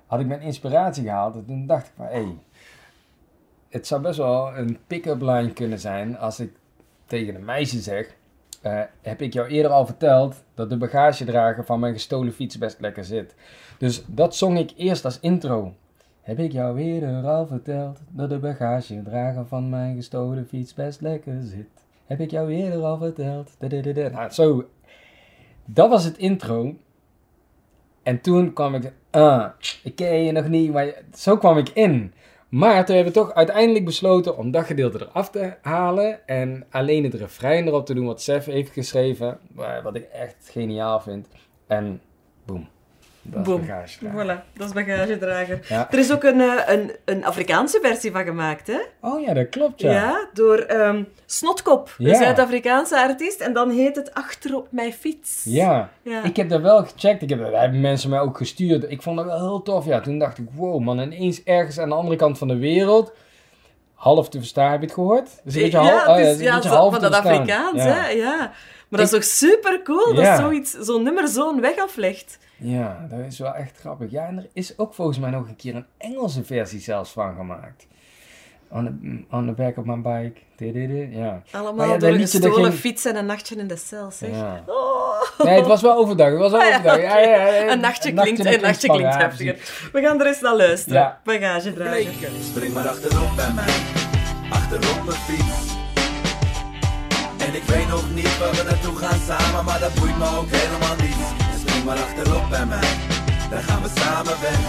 [0.05, 2.37] had ik mijn inspiratie gehaald en toen dacht ik van, hé, hey,
[3.69, 6.51] het zou best wel een pick-up line kunnen zijn als ik
[7.07, 8.15] tegen een meisje zeg,
[8.61, 12.79] eh, heb ik jou eerder al verteld dat de bagagedrager van mijn gestolen fiets best
[12.79, 13.35] lekker zit.
[13.77, 15.73] Dus dat zong ik eerst als intro.
[16.21, 21.41] Heb ik jou eerder al verteld dat de bagagedrager van mijn gestolen fiets best lekker
[21.41, 21.67] zit?
[22.05, 23.55] Heb ik jou eerder al verteld?
[24.11, 24.69] Nou, zo.
[25.65, 26.75] Dat was het intro.
[28.03, 29.45] En toen kwam ik, ah,
[29.83, 32.13] ik ken je nog niet, maar zo kwam ik in.
[32.49, 37.03] Maar toen hebben we toch uiteindelijk besloten om dat gedeelte eraf te halen en alleen
[37.03, 41.27] het refrein erop te doen wat Sef heeft geschreven, wa- wat ik echt geniaal vind.
[41.67, 42.01] En
[42.45, 42.67] boom,
[43.29, 43.61] dat Boom.
[43.61, 44.25] is bagagedrager.
[44.25, 45.59] Voilà, dat is bagagedrager.
[45.69, 45.87] Ja.
[45.91, 48.77] Er is ook een, eh, een, een Afrikaanse versie van gemaakt, hè?
[49.01, 50.27] Oh ja, dat klopt Ja, ja.
[50.33, 52.15] door ehm, Snotkop, een.
[52.15, 53.39] Zuid-Afrikaanse artiest.
[53.41, 55.41] En dan heet het Achter op mijn fiets.
[55.45, 56.23] Ja, Ja.
[56.23, 57.21] ik heb dat wel gecheckt.
[57.21, 58.85] Ik heb, dat hebben mensen mij ook gestuurd.
[58.91, 59.85] Ik vond dat wel heel tof.
[59.85, 63.13] Ja, toen dacht ik, wow man, ineens ergens aan de andere kant van de wereld.
[63.93, 65.27] Half te verstaan, heb je het gehoord?
[65.45, 67.21] Is een beetje ja, half, oh ja, het is een beetje half van te dat
[67.21, 67.41] verstaan.
[67.41, 68.07] Afrikaans, hè?
[68.09, 68.51] Ja.
[68.87, 72.37] Maar dat is toch super cool dat zoiets, zo'n nummer zo'n weg aflegt.
[72.57, 74.11] Ja, dat is wel echt grappig.
[74.11, 77.35] Ja, en er is ook volgens mij nog een keer een Engelse versie zelfs van
[77.35, 77.87] gemaakt.
[78.69, 80.39] On the, on the back of my bike.
[81.17, 81.41] Ja.
[81.51, 84.29] Allemaal ja, door een gestolen ging- fiets en een nachtje in de cel, zeg.
[84.29, 84.63] Ja.
[84.65, 85.21] Oh.
[85.43, 86.29] Nee, het was wel overdag.
[86.29, 87.01] Het was wel Ah, ja, overdag.
[87.01, 89.89] Ja, ja, ja, Een nachtje klinkt, een nachtje klinkt heftiger.
[89.91, 91.01] We gaan er eens naar luisteren.
[91.01, 91.21] Ja.
[91.23, 92.29] Bagagedrager.
[92.41, 93.73] Spring maar achterop bij mij,
[94.49, 95.46] achterop mijn fiets.
[97.67, 100.95] Ik weet nog niet waar we naartoe gaan samen, maar dat boeit me ook helemaal
[100.95, 101.17] niet.
[101.51, 102.89] Dus spring maar achterop bij mij,
[103.49, 104.59] dan gaan we samen weg.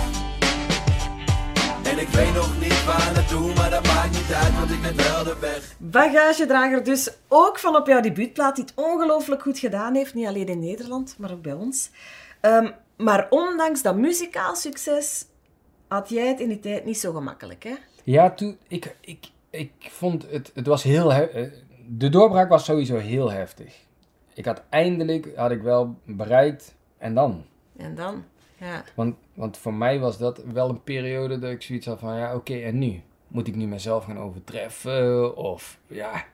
[1.92, 4.96] En ik weet nog niet waar naartoe, maar dat maakt niet uit, want ik ben
[4.96, 5.74] wel de weg.
[5.78, 10.14] Bagagedrager dus ook van op jouw debuutplaat, die het ongelooflijk goed gedaan heeft.
[10.14, 11.90] Niet alleen in Nederland, maar ook bij ons.
[12.40, 15.24] Ehm, maar ondanks dat muzikaal succes
[15.88, 17.74] had jij het in die tijd niet zo gemakkelijk, hè?
[18.04, 21.50] Ja, toen, ik, ik, ik vond het, het was heel, he- eh,
[21.90, 23.74] de doorbraak was sowieso heel heftig.
[24.34, 27.44] Ik had eindelijk, had ik wel bereikt, en dan?
[27.76, 28.24] En dan?
[28.56, 28.84] Ja.
[28.94, 32.34] Want, want voor mij was dat wel een periode dat ik zoiets had van, ja,
[32.34, 33.00] oké, en nu?
[33.28, 35.36] Moet ik nu mezelf gaan overtreffen?
[35.36, 36.24] Of, ja,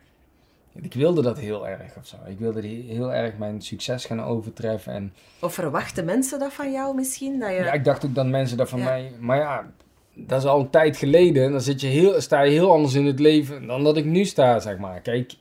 [0.72, 2.16] ik wilde dat heel erg of zo.
[2.26, 4.92] Ik wilde he- heel erg mijn succes gaan overtreffen.
[4.92, 7.38] En Of verwachten mensen dat van jou misschien?
[7.40, 7.54] Dat je...
[7.54, 8.84] ja, ik dacht ook dat mensen dat van Ja.
[8.84, 9.12] mij...
[9.20, 9.70] Maar ja,
[10.14, 11.50] dat is al een tijd geleden.
[11.50, 14.24] Dan zit je heel, sta je heel anders in het leven dan dat ik nu
[14.24, 15.00] sta, zeg maar.
[15.00, 15.32] Kijk,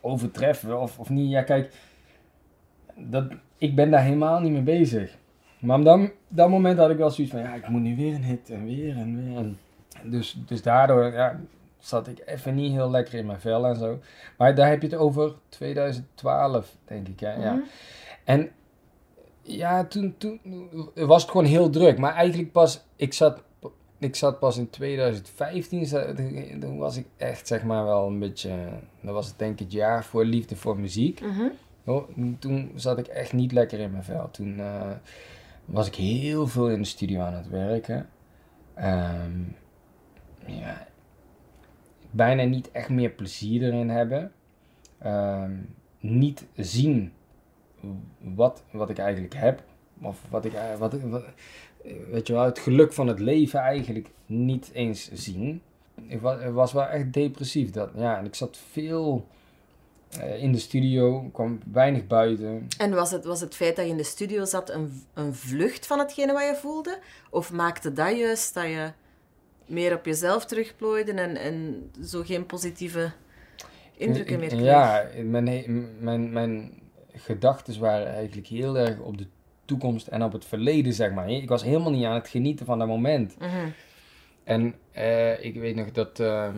[0.00, 1.30] overtreffen of, of niet.
[1.30, 1.74] Ja, kijk,
[2.94, 3.24] dat,
[3.58, 5.18] ik ben daar helemaal niet mee bezig.
[5.58, 8.14] Maar op dat, dat moment had ik wel zoiets van, ja, ik moet nu weer
[8.14, 9.36] een hit en weer en weer.
[9.36, 9.58] En
[10.02, 11.40] dus, dus daardoor ja,
[11.78, 13.98] zat ik even niet heel lekker in mijn vel en zo.
[14.38, 17.20] Maar daar heb je het over 2012, denk ik.
[17.20, 17.32] Hè?
[17.32, 17.52] ja.
[17.52, 17.62] Mhm.
[18.24, 18.50] En
[19.42, 20.40] ja, toen, toen
[20.94, 21.98] was het gewoon heel druk.
[21.98, 23.42] Maar eigenlijk pas, ik zat,
[24.00, 26.14] ik zat pas in 2015, za-
[26.60, 28.68] toen was ik echt zeg maar wel een beetje,
[29.00, 31.20] dat was het denk ik het jaar voor liefde voor muziek.
[31.20, 31.48] Mhm.
[31.84, 32.08] Oh,
[32.38, 34.30] toen zat ik echt niet lekker in mijn vel.
[34.30, 34.90] Toen eh,
[35.64, 38.08] was ik heel veel in de studio aan het werken.
[38.74, 39.40] Ehm,
[40.46, 40.86] ja,
[42.10, 44.32] bijna niet echt meer plezier erin hebben.
[44.98, 45.52] Ehm,
[46.00, 47.12] niet zien
[48.18, 49.62] wat, wat ik eigenlijk heb.
[50.02, 51.24] Of wat ik, wat, wat,
[52.10, 55.62] weet je wel, het geluk van het leven eigenlijk niet eens zien.
[56.06, 57.70] Ik was, ik was wel echt depressief.
[57.70, 59.26] Dat, ja, en ik zat veel
[60.18, 62.68] eh, in de studio, kwam weinig buiten.
[62.78, 65.86] En was het, was het feit dat je in de studio zat een, een vlucht
[65.86, 66.98] van hetgene wat je voelde?
[67.30, 68.92] Of maakte dat juist dat je
[69.66, 73.12] meer op jezelf terugplooide en, en zo geen positieve
[73.96, 74.60] indrukken meer kreeg?
[74.60, 76.72] Ja, mijn, mijn, mijn
[77.12, 79.26] gedachten waren eigenlijk heel erg op de
[79.70, 81.30] toekomst en op het verleden, zeg maar.
[81.30, 83.36] Ik was helemaal niet aan het genieten van dat moment.
[83.38, 83.68] Mhm.
[84.44, 86.20] En eh, ik weet nog dat.
[86.20, 86.56] ehm,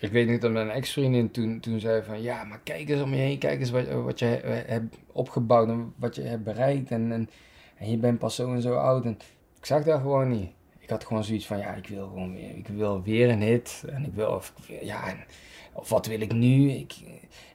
[0.00, 3.10] ik weet nog dat mijn ex-vriendin toen, toen zei van ja, maar kijk eens om
[3.10, 6.90] je heen, kijk eens wat, wat je he- hebt opgebouwd en wat je hebt bereikt.
[6.90, 7.30] En, en,
[7.76, 9.04] en je bent pas zo en zo oud.
[9.04, 9.18] En
[9.58, 10.50] ik zag dat gewoon niet.
[10.78, 13.84] Ik had gewoon zoiets van ja, ik wil gewoon weer, ik wil weer een hit.
[13.88, 15.24] En ik wil, of, ja, en-
[15.72, 16.70] of wat wil ik nu?
[16.70, 16.94] Ik,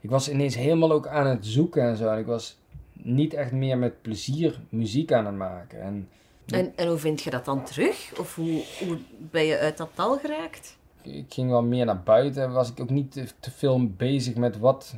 [0.02, 2.08] ik was ineens helemaal ook aan het zoeken en zo.
[2.10, 2.60] En ik was
[3.06, 5.82] niet echt meer met plezier muziek aan het maken.
[5.82, 6.10] En
[6.46, 8.20] En, en hoe vind je dat dan terug?
[8.20, 10.78] Of hoe, hoe ben je uit dat dal geraakt?
[11.06, 12.52] ik ging wel meer naar buiten.
[12.52, 14.96] Was ik ook niet te, te veel bezig met wat,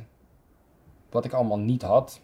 [1.10, 2.20] wat ik allemaal niet had.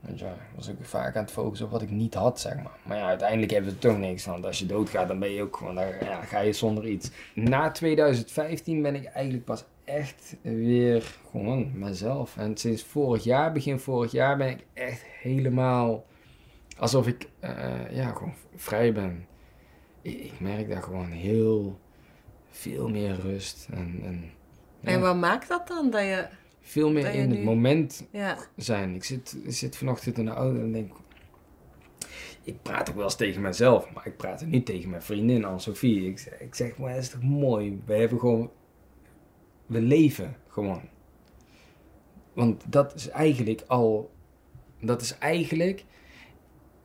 [0.00, 2.78] Want ja, was ik vaak aan het focussen op wat ik niet had, zeg maar.
[2.82, 4.44] Maar ja, uiteindelijk hebben we toch niks van.
[4.44, 7.10] Als je doodgaat, dan ben je ook gewoon, dan ja, ga je zonder iets.
[7.34, 12.36] Na 2015 ben ik eigenlijk pas echt weer gewoon mezelf.
[12.36, 16.04] En sinds vorig jaar, begin vorig jaar, ben ik echt helemaal
[16.78, 19.26] alsof ik eh, ja, gewoon vrij ben.
[20.02, 21.78] Ik, ik merk daar gewoon heel
[22.50, 24.24] veel meer rust en, en
[24.80, 25.90] ja, En wat maakt dat dan?
[25.90, 26.26] Dat je...
[26.60, 28.36] veel meer dat in het moment Ja.
[28.56, 28.94] zijn.
[28.94, 30.92] Ik zit, ik zit vanochtend in de auto en denk.
[32.42, 35.44] Ik praat ook wel eens tegen mezelf, maar ik praat er niet tegen mijn vriendin
[35.44, 36.08] Anne-Sophie.
[36.08, 37.80] Ik, zeg- ik zeg, maar het is toch mooi?
[37.86, 38.50] We hebben gewoon.
[39.66, 40.88] We leven gewoon.
[42.32, 44.10] Want dat is eigenlijk al.
[44.80, 45.84] Dat is eigenlijk.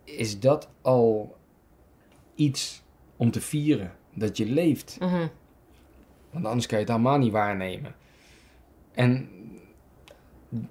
[0.04, 1.38] Is dat al
[2.36, 2.84] iets
[3.16, 4.98] om te vieren dat je leeft.
[5.00, 5.28] Mhm.
[6.32, 7.96] Want anders kan je het allemaal niet waarnemen.
[8.92, 9.30] En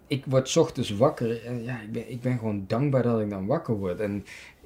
[0.06, 3.30] ik word 's ochtends wakker en ja, ik ben, ik ben gewoon dankbaar dat ik
[3.30, 4.00] dan wakker word.
[4.00, 4.24] En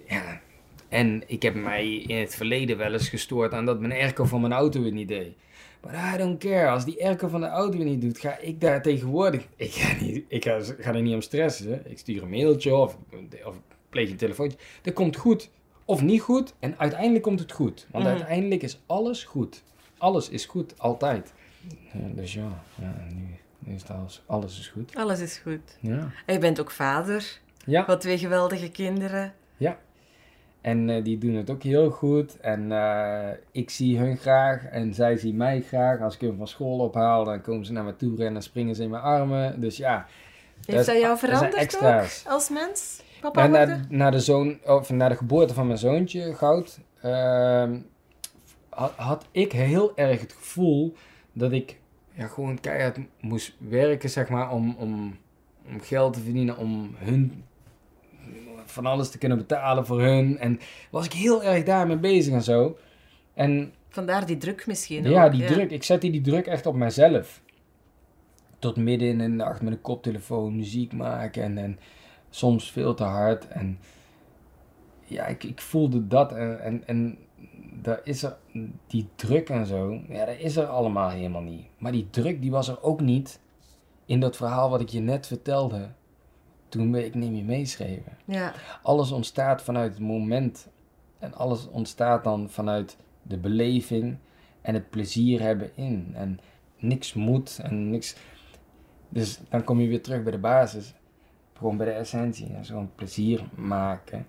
[0.09, 0.41] ja,
[0.89, 4.41] en ik heb mij in het verleden wel eens gestoord aan dat mijn airco van
[4.41, 5.37] mijn auto het niet deed.
[5.85, 6.68] Maar I don't care.
[6.71, 9.47] Als die airco van de auto niet doet, ga ik daar tegenwoordig...
[9.57, 11.90] Ik ga, niet, ik ga, ga er niet om stressen.
[11.90, 12.97] Ik stuur een mailtje of,
[13.45, 14.59] of pleeg een telefoontje.
[14.83, 15.51] Dat komt goed.
[15.85, 16.55] Of niet goed.
[16.59, 17.87] En uiteindelijk komt het goed.
[17.90, 18.12] Want Mhm.
[18.14, 19.62] uiteindelijk is alles goed.
[19.99, 20.79] Alles is goed.
[20.79, 21.33] Altijd.
[21.92, 24.97] Ja, dus ja, ja nu, nu is alles, alles is goed.
[24.97, 25.79] Alles is goed.
[25.81, 26.11] Ja.
[26.27, 27.85] En je bent ook vader Ja.
[27.85, 29.35] van twee geweldige kinderen.
[30.62, 32.40] En eh, die doen het ook heel goed.
[32.40, 36.01] En eh, ik zie hun graag en zij zien mij graag.
[36.01, 38.75] Als ik hun van school ophaal, dan komen ze naar me toe rennen en springen
[38.75, 39.61] ze in mijn armen.
[39.61, 40.07] Dus ja.
[40.66, 43.03] Heeft dat, jou veranderd ook als mens?
[43.20, 43.87] Papa Ja, na, worden?
[43.88, 47.79] na, de zoon, of na de geboorte van mijn zoontje, Goud, ehm,
[48.68, 50.94] had, had ik heel erg het gevoel
[51.33, 51.79] dat ik
[52.12, 55.16] ja, gewoon keihard moest werken, zeg maar, om, om,
[55.66, 57.44] om geld te verdienen, om hun
[58.73, 60.39] van alles te kunnen betalen voor hun.
[60.39, 62.77] En was ik heel erg daarmee bezig en zo.
[63.35, 65.71] En Vandaar die druk misschien ja, ook, die druk.
[65.71, 67.43] Ik zette die druk echt op mijzelf.
[68.59, 71.79] Tot midden in de nacht met een koptelefoon muziek maken en, en
[72.31, 73.49] soms veel te hard.
[73.49, 73.79] En
[75.05, 77.19] ja, ik, ik voelde dat en, en, en
[77.83, 78.37] daar is er,
[78.87, 81.67] die druk en zo, ja, dat is er allemaal helemaal niet.
[81.79, 83.41] Maar die druk die was er ook niet
[84.07, 85.89] in dat verhaal wat ik je net vertelde.
[86.73, 88.17] Toen we Ik Neem Je meeschreven.
[88.25, 88.53] Ja.
[88.83, 90.69] Alles ontstaat vanuit het moment.
[91.19, 94.17] En alles ontstaat dan vanuit de beleving
[94.61, 96.13] en het plezier hebben in.
[96.15, 96.41] En
[96.79, 98.17] niks moet en niks.
[99.09, 100.95] Dus dan kom je weer terug bij de basis.
[101.57, 102.55] Gewoon bij de essentie.
[102.55, 104.27] En gewoon plezier maken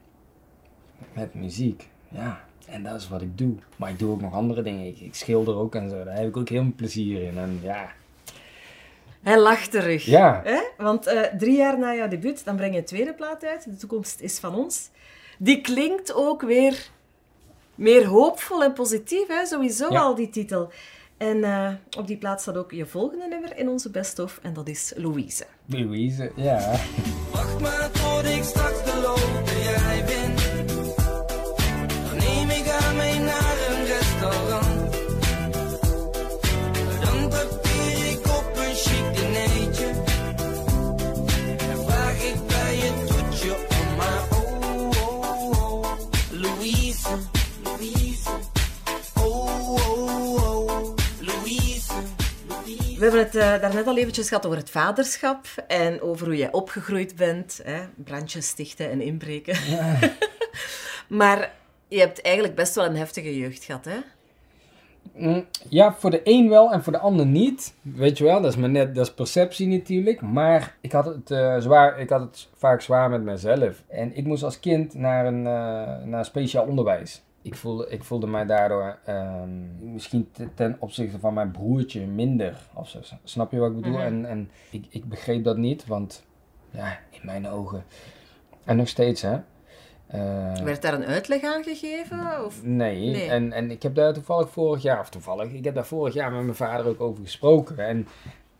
[1.13, 1.89] met muziek.
[2.09, 3.55] Ja, en dat is wat ik doe.
[3.75, 4.87] Maar ik doe ook nog andere dingen.
[4.87, 6.03] Ik, ik schilder ook en zo.
[6.03, 7.37] Daar heb ik ook heel veel plezier in.
[7.37, 7.91] En ja,
[9.23, 10.05] Hij lacht terug.
[10.05, 10.41] Ja.
[10.43, 10.59] Hè?
[10.77, 13.63] Want eh, drie jaar na jouw debuut, dan breng je een tweede plaat uit.
[13.63, 14.89] De toekomst is van ons.
[15.37, 16.89] Die klinkt ook weer
[17.75, 19.45] meer hoopvol en positief, hè?
[19.45, 19.99] sowieso Ja.
[19.99, 20.71] al die titel.
[21.17, 24.67] En eh, op die plaat staat ook je volgende nummer in onze best-of, en dat
[24.67, 25.45] is Louise.
[25.65, 26.71] Louise, ja.
[27.31, 28.83] Wacht maar tot ik straks
[53.33, 57.15] Hebben het eh, daarnet al eventjes gehad over het vaderschap en over hoe jij opgegroeid
[57.15, 57.59] bent.
[57.63, 57.81] Hè?
[57.95, 59.57] Brandjes stichten en inbreken.
[61.19, 61.53] maar
[61.87, 63.97] je hebt eigenlijk best wel een heftige jeugd gehad, hè?
[65.15, 67.73] Mm, Ja, voor de een wel en voor de ander niet.
[67.81, 70.21] Weet je wel, dat is, maar net, dat is perceptie natuurlijk.
[70.21, 73.83] Maar ik had, het, eh, zwaar, ik had het vaak zwaar met mezelf.
[73.87, 77.23] En ik moest als kind naar een eh, naar speciaal onderwijs.
[77.43, 82.57] Ik voelde, ik voelde mij daardoor ehm, misschien te- ten opzichte van mijn broertje minder.
[82.73, 82.99] Of zo.
[83.23, 83.91] Snap je wat ik bedoel?
[83.97, 84.01] Mhm.
[84.01, 86.25] En, en ik, ik begreep dat niet, want
[86.71, 87.83] ja, in mijn ogen.
[88.63, 89.37] En nog steeds, hè.
[90.07, 92.45] Eh, Werd daar een uitleg aan gegeven?
[92.45, 92.63] Of...
[92.63, 93.29] Nee, Nee.
[93.29, 96.31] En, en ik heb daar toevallig vorig jaar, of toevallig, ik heb daar vorig jaar
[96.31, 97.77] met mijn vader ook over gesproken.
[97.77, 98.07] En,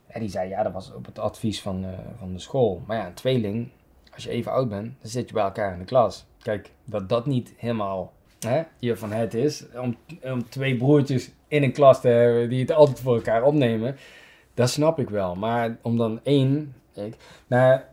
[0.08, 2.82] en die zei, ja, dat was op het advies van, eh, van de school.
[2.88, 3.70] Maar ja, een tweeling,
[4.14, 6.26] als je even oud bent, dan zit je bij elkaar in de klas.
[6.42, 11.64] Kijk, dat dat niet helemaal hè, je van het is, om, om twee broertjes in
[11.64, 13.96] een klas te hebben die het altijd voor elkaar opnemen,
[14.54, 15.36] dat snap ik wel.
[15.36, 17.16] Maar om dan één, ik,
[17.48, 17.90] naar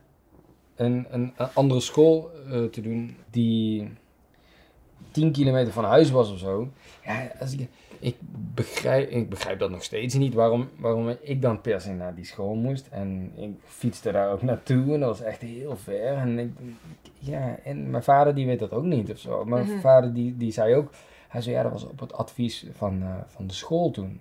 [0.77, 3.91] een, een, een andere school eh, te doen die
[5.11, 6.69] 10 kilometer van huis was of zo.
[7.05, 7.69] Ja, als ik,
[8.01, 8.17] ik,
[8.55, 12.25] begrijp, ik begrijp dat nog steeds niet waarom, waarom ik dan per se naar die
[12.25, 12.87] school moest.
[12.91, 16.15] En ik fietste daar ook naartoe en dat was echt heel ver.
[16.17, 16.51] En, ik,
[17.19, 19.45] ja, en mijn vader die weet dat ook niet of zo.
[19.45, 19.81] Mijn Mhm.
[19.81, 20.91] vader die, die zei ook,
[21.29, 24.21] hij zei ja, dat was op het advies van, eh, van de school toen.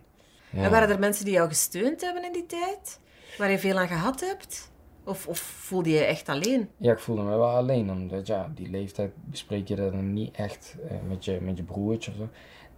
[0.49, 0.63] Ja.
[0.63, 2.99] En waren er mensen die jou gesteund hebben in die tijd?
[3.37, 4.71] Waar je veel aan gehad hebt?
[5.03, 6.69] Of, of voelde je je echt alleen?
[6.77, 10.35] Ja, ik voelde me wel alleen, omdat ja, die leeftijd bespreek je dat dan niet
[10.35, 12.27] echt eh, met, je, met je broertje of zo.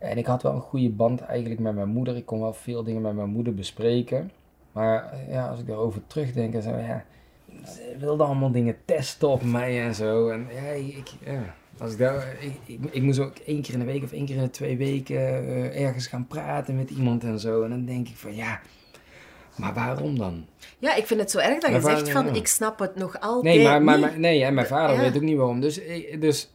[0.01, 2.15] En ik had wel een goede band eigenlijk met mijn moeder.
[2.15, 4.31] Ik kon wel veel dingen met mijn moeder bespreken.
[4.71, 7.05] Maar eh, ja, als ik daarover terugdenk en zo, ja,
[7.65, 10.29] ze wilden allemaal dingen testen op mij en zo.
[10.29, 13.79] En ja, ik, ja, als ik daar, ik, ik, ik moest ook één keer in
[13.79, 17.23] de week of één keer in de twee weken eh, ergens gaan praten met iemand
[17.23, 17.63] en zo.
[17.63, 18.59] En dan denk ik van ja,
[19.57, 20.45] maar waarom dan?
[20.79, 22.33] Ja, ik vind het zo erg dat je Maar zegt van, ja.
[22.33, 25.01] ik snap het nog altijd Nee, maar, maar, nee, en mijn vader Ja.
[25.01, 25.59] weet ook niet waarom.
[25.59, 26.51] Dus, ik- dus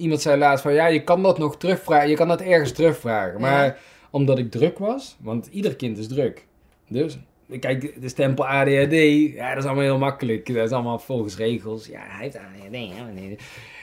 [0.00, 2.08] iemand zei laatst van, ja, je kan dat nog terugvragen.
[2.08, 3.40] Je kan dat ergens terugvragen.
[3.40, 3.76] Maar Ja.
[4.10, 6.46] omdat ik druk was, want ieder kind is druk.
[6.88, 7.18] Dus,
[7.60, 8.92] kijk, de stempel ADHD,
[9.34, 10.54] ja, dat is allemaal heel makkelijk.
[10.54, 11.86] Dat is allemaal volgens regels.
[11.86, 12.74] Ja, hij heeft ADHD.
[12.74, 13.36] ja.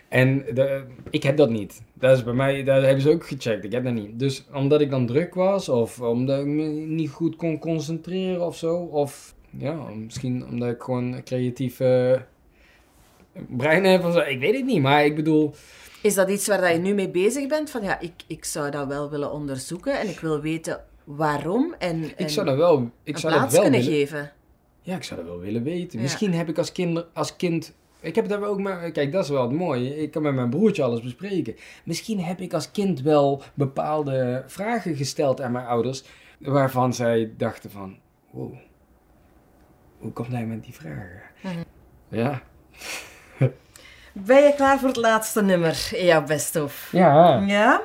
[0.10, 1.82] En de, ik heb dat niet.
[1.94, 3.64] Dat is bij mij, daar hebben ze ook gecheckt.
[3.64, 4.20] Ik heb dat niet.
[4.20, 8.56] Dus omdat ik dan druk was, of omdat ik me niet goed kon concentreren of
[8.58, 12.14] zo, of ja, misschien omdat ik gewoon eh,
[13.58, 14.20] brein heb of zo.
[14.20, 15.54] Ik weet het niet, maar ik bedoel,
[16.08, 17.70] Is dat iets waar dat je nu mee bezig bent?
[17.70, 22.04] Van ja, ik, ik zou dat wel willen onderzoeken en ik wil weten waarom en,
[22.04, 23.96] en ik zou dat wel, ik zou dat plaats wel kunnen willen.
[23.96, 24.32] geven.
[24.82, 25.98] Ja, ik zou dat wel willen weten.
[25.98, 26.04] Ja.
[26.04, 28.92] Misschien heb ik als kind, als kind Ik heb dat ook maar.
[28.92, 30.02] Kijk, dat is wel het mooie.
[30.02, 31.56] Ik kan met mijn broertje alles bespreken.
[31.86, 36.04] Misschien heb ik als kind wel bepaalde vragen gesteld aan mijn ouders.
[36.40, 37.98] Waarvan zij dachten van.
[38.32, 38.54] Wow.
[39.98, 41.22] Hoe komt hij met die vragen?
[42.10, 42.42] Ja.
[44.26, 46.88] Ben je klaar voor het laatste nummer in jouw best of?
[46.92, 47.44] Ja.
[47.48, 47.82] Ja?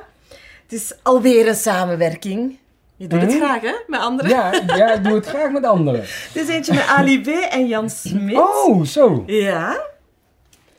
[0.63, 2.57] Het is alweer een samenwerking.
[2.95, 3.39] Je doet het Mhm.
[3.39, 3.73] graag, hè?
[3.87, 4.31] Met anderen.
[4.31, 6.01] Ja, ja, ik doe het graag met anderen.
[6.33, 7.27] Dit is eentje met Ali B.
[7.27, 8.37] en Jan Smit.
[8.37, 9.23] Oh, zo.
[9.25, 9.81] Ja.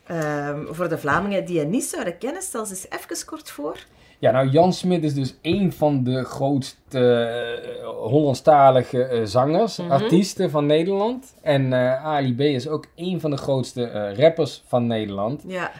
[0.07, 3.77] Ehm, voor de Vlamingen die je niet zouden kennen, stel ze eens even kort voor.
[4.19, 7.25] Ja, nou, Jan Smit is dus een van de grootste
[7.81, 9.91] eh, Hollandstalige eh, zangers, Mhm.
[9.91, 11.35] artiesten van Nederland.
[11.41, 15.43] En eh, Ali B is ook een van de grootste rappers van Nederland.
[15.47, 15.71] Ja.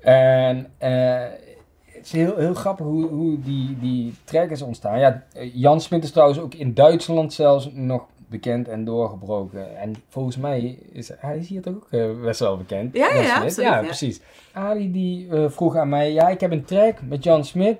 [0.00, 4.98] En het is heel, heel grappig hoe, hoe die, die track is ontstaan.
[4.98, 9.78] Ja, Jan Smit is trouwens ook in Duitsland zelfs nog bekend en doorgebroken.
[9.78, 12.96] En volgens mij is hij is hier toch ook eh, best wel bekend.
[12.96, 13.82] Ja, ja, absoluut, ja, ja.
[13.84, 14.20] precies.
[14.52, 17.78] Ali die eh, vroeg aan mij, ja, ik heb een track met Jan Smit.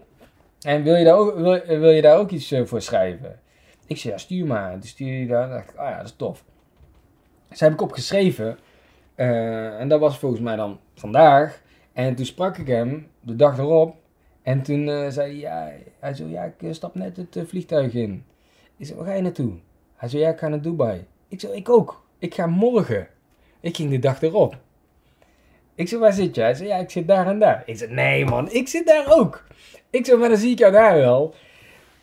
[0.61, 3.41] En wil je daar ook, wil, wil je daar ook iets eh, voor schrijven?
[3.87, 4.73] Ik zei, ja, stuur maar.
[4.73, 5.49] Toen stuurde hij daar.
[5.49, 6.45] dacht ik, ah ja, dat is tof.
[7.49, 8.59] Dus heb ik opgeschreven.
[9.15, 11.63] eh, en dat was volgens mij dan vandaag.
[11.93, 13.95] En toen sprak ik hem de dag erop.
[14.43, 17.45] En toen eh, zei hij, ja, hij zei, ja, ik eh, stap net het eh,
[17.47, 18.25] vliegtuig in.
[18.77, 19.53] Ik zei, waar ga je naartoe?
[20.01, 21.07] Hij zei, ja, ik ga naar Dubai.
[21.29, 22.03] Ik zei, ik ook.
[22.19, 23.09] Ik ga morgen.
[23.61, 24.57] Ik ging de dag erop.
[25.75, 26.41] Ik zei, waar zit je?
[26.41, 27.63] Hij zei, ja, ik zit daar en daar.
[27.67, 29.45] Ik zei, nee man, ik zit daar ook.
[29.91, 31.35] Ik zei, maar dan zie ik jou daar wel.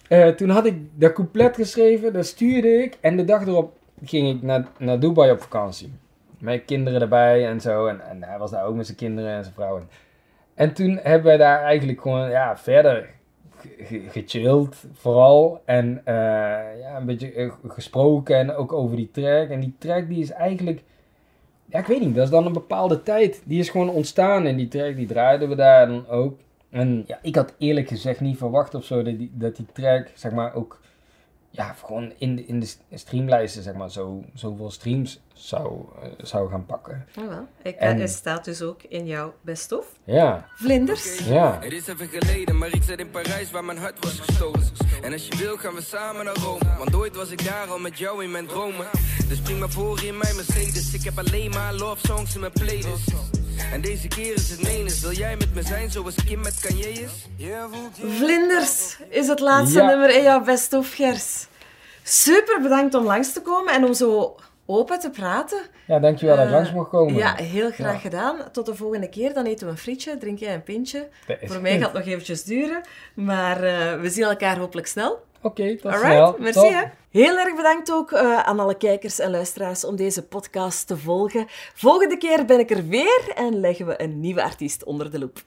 [0.08, 2.98] Eh, toen had ik dat couplet geschreven, dat stuurde ik.
[3.02, 5.94] En de dag erop ging ik naar, naar Dubai op vakantie.
[6.40, 7.88] Met kinderen erbij en zo.
[7.88, 9.78] En, en hij was daar ook met zijn kinderen en zijn vrouw.
[9.78, 9.90] En,
[10.54, 13.10] en toen hebben wij daar eigenlijk gewoon ja, verder
[14.10, 15.62] gechilled vooral.
[15.66, 16.14] En eh,
[16.80, 19.50] ja, een beetje eh, gesproken en ook over die track.
[19.50, 20.84] En die track die is eigenlijk...
[21.66, 23.42] Ja, ik weet niet, dat is dan een bepaalde tijd.
[23.46, 26.40] Die is gewoon ontstaan en die track die draaiden we daar dan ook.
[26.70, 30.12] En ja, ik had eerlijk gezegd niet verwacht of zo dat die, dat die track,
[30.14, 30.80] zeg maar, ook
[31.50, 36.50] ja, gewoon in de, in de streamlijsten, zeg maar, zo, zoveel streams zou, eh, zou
[36.50, 37.08] gaan pakken.
[37.20, 37.48] Oh wel.
[37.64, 39.86] Ik, En- Hij staat dus ook in jouw best of.
[40.04, 41.20] Ja, Vlinders.
[41.28, 41.58] ja.
[41.62, 44.62] Het is even geleden, maar ik zat in Parijs waar mijn hart was gestolen.
[45.02, 47.80] En als je wil gaan we samen naar Rome, want ooit was ik daar al
[47.80, 48.86] met jou in mijn dromen.
[49.28, 52.52] Dus spring maar voor in mijn Mercedes, ik heb alleen maar love songs in mijn
[52.52, 53.37] playlist.
[53.74, 56.90] En deze keer is het menens, wil jij met me zijn zoals Kim met Kanye
[56.90, 57.28] is?
[57.38, 57.66] Je?
[58.18, 59.86] Vlinders is het laatste Ja.
[59.88, 61.48] nummer in jouw best of, Gers.
[62.04, 65.62] Super bedankt om langs te komen en om zo open te praten.
[65.88, 67.14] Ja, dankjewel dat ik Eh, langs mocht komen.
[67.16, 68.00] Ja, heel graag Ja.
[68.00, 68.38] gedaan.
[68.52, 69.34] Tot de volgende keer.
[69.34, 71.08] Dan eten we een frietje, drink jij een pintje.
[71.44, 72.82] Voor mij gaat het nog eventjes duren.
[73.14, 75.26] Maar eh, we zien elkaar hopelijk snel.
[75.42, 76.36] Oké, tot Alright, snel.
[76.40, 76.72] merci Top.
[76.72, 76.84] hè.
[77.10, 81.46] Heel erg bedankt ook eh, aan alle kijkers en luisteraars om deze podcast te volgen.
[81.74, 85.44] Volgende keer ben ik er weer en leggen we een nieuwe artiest onder de loep.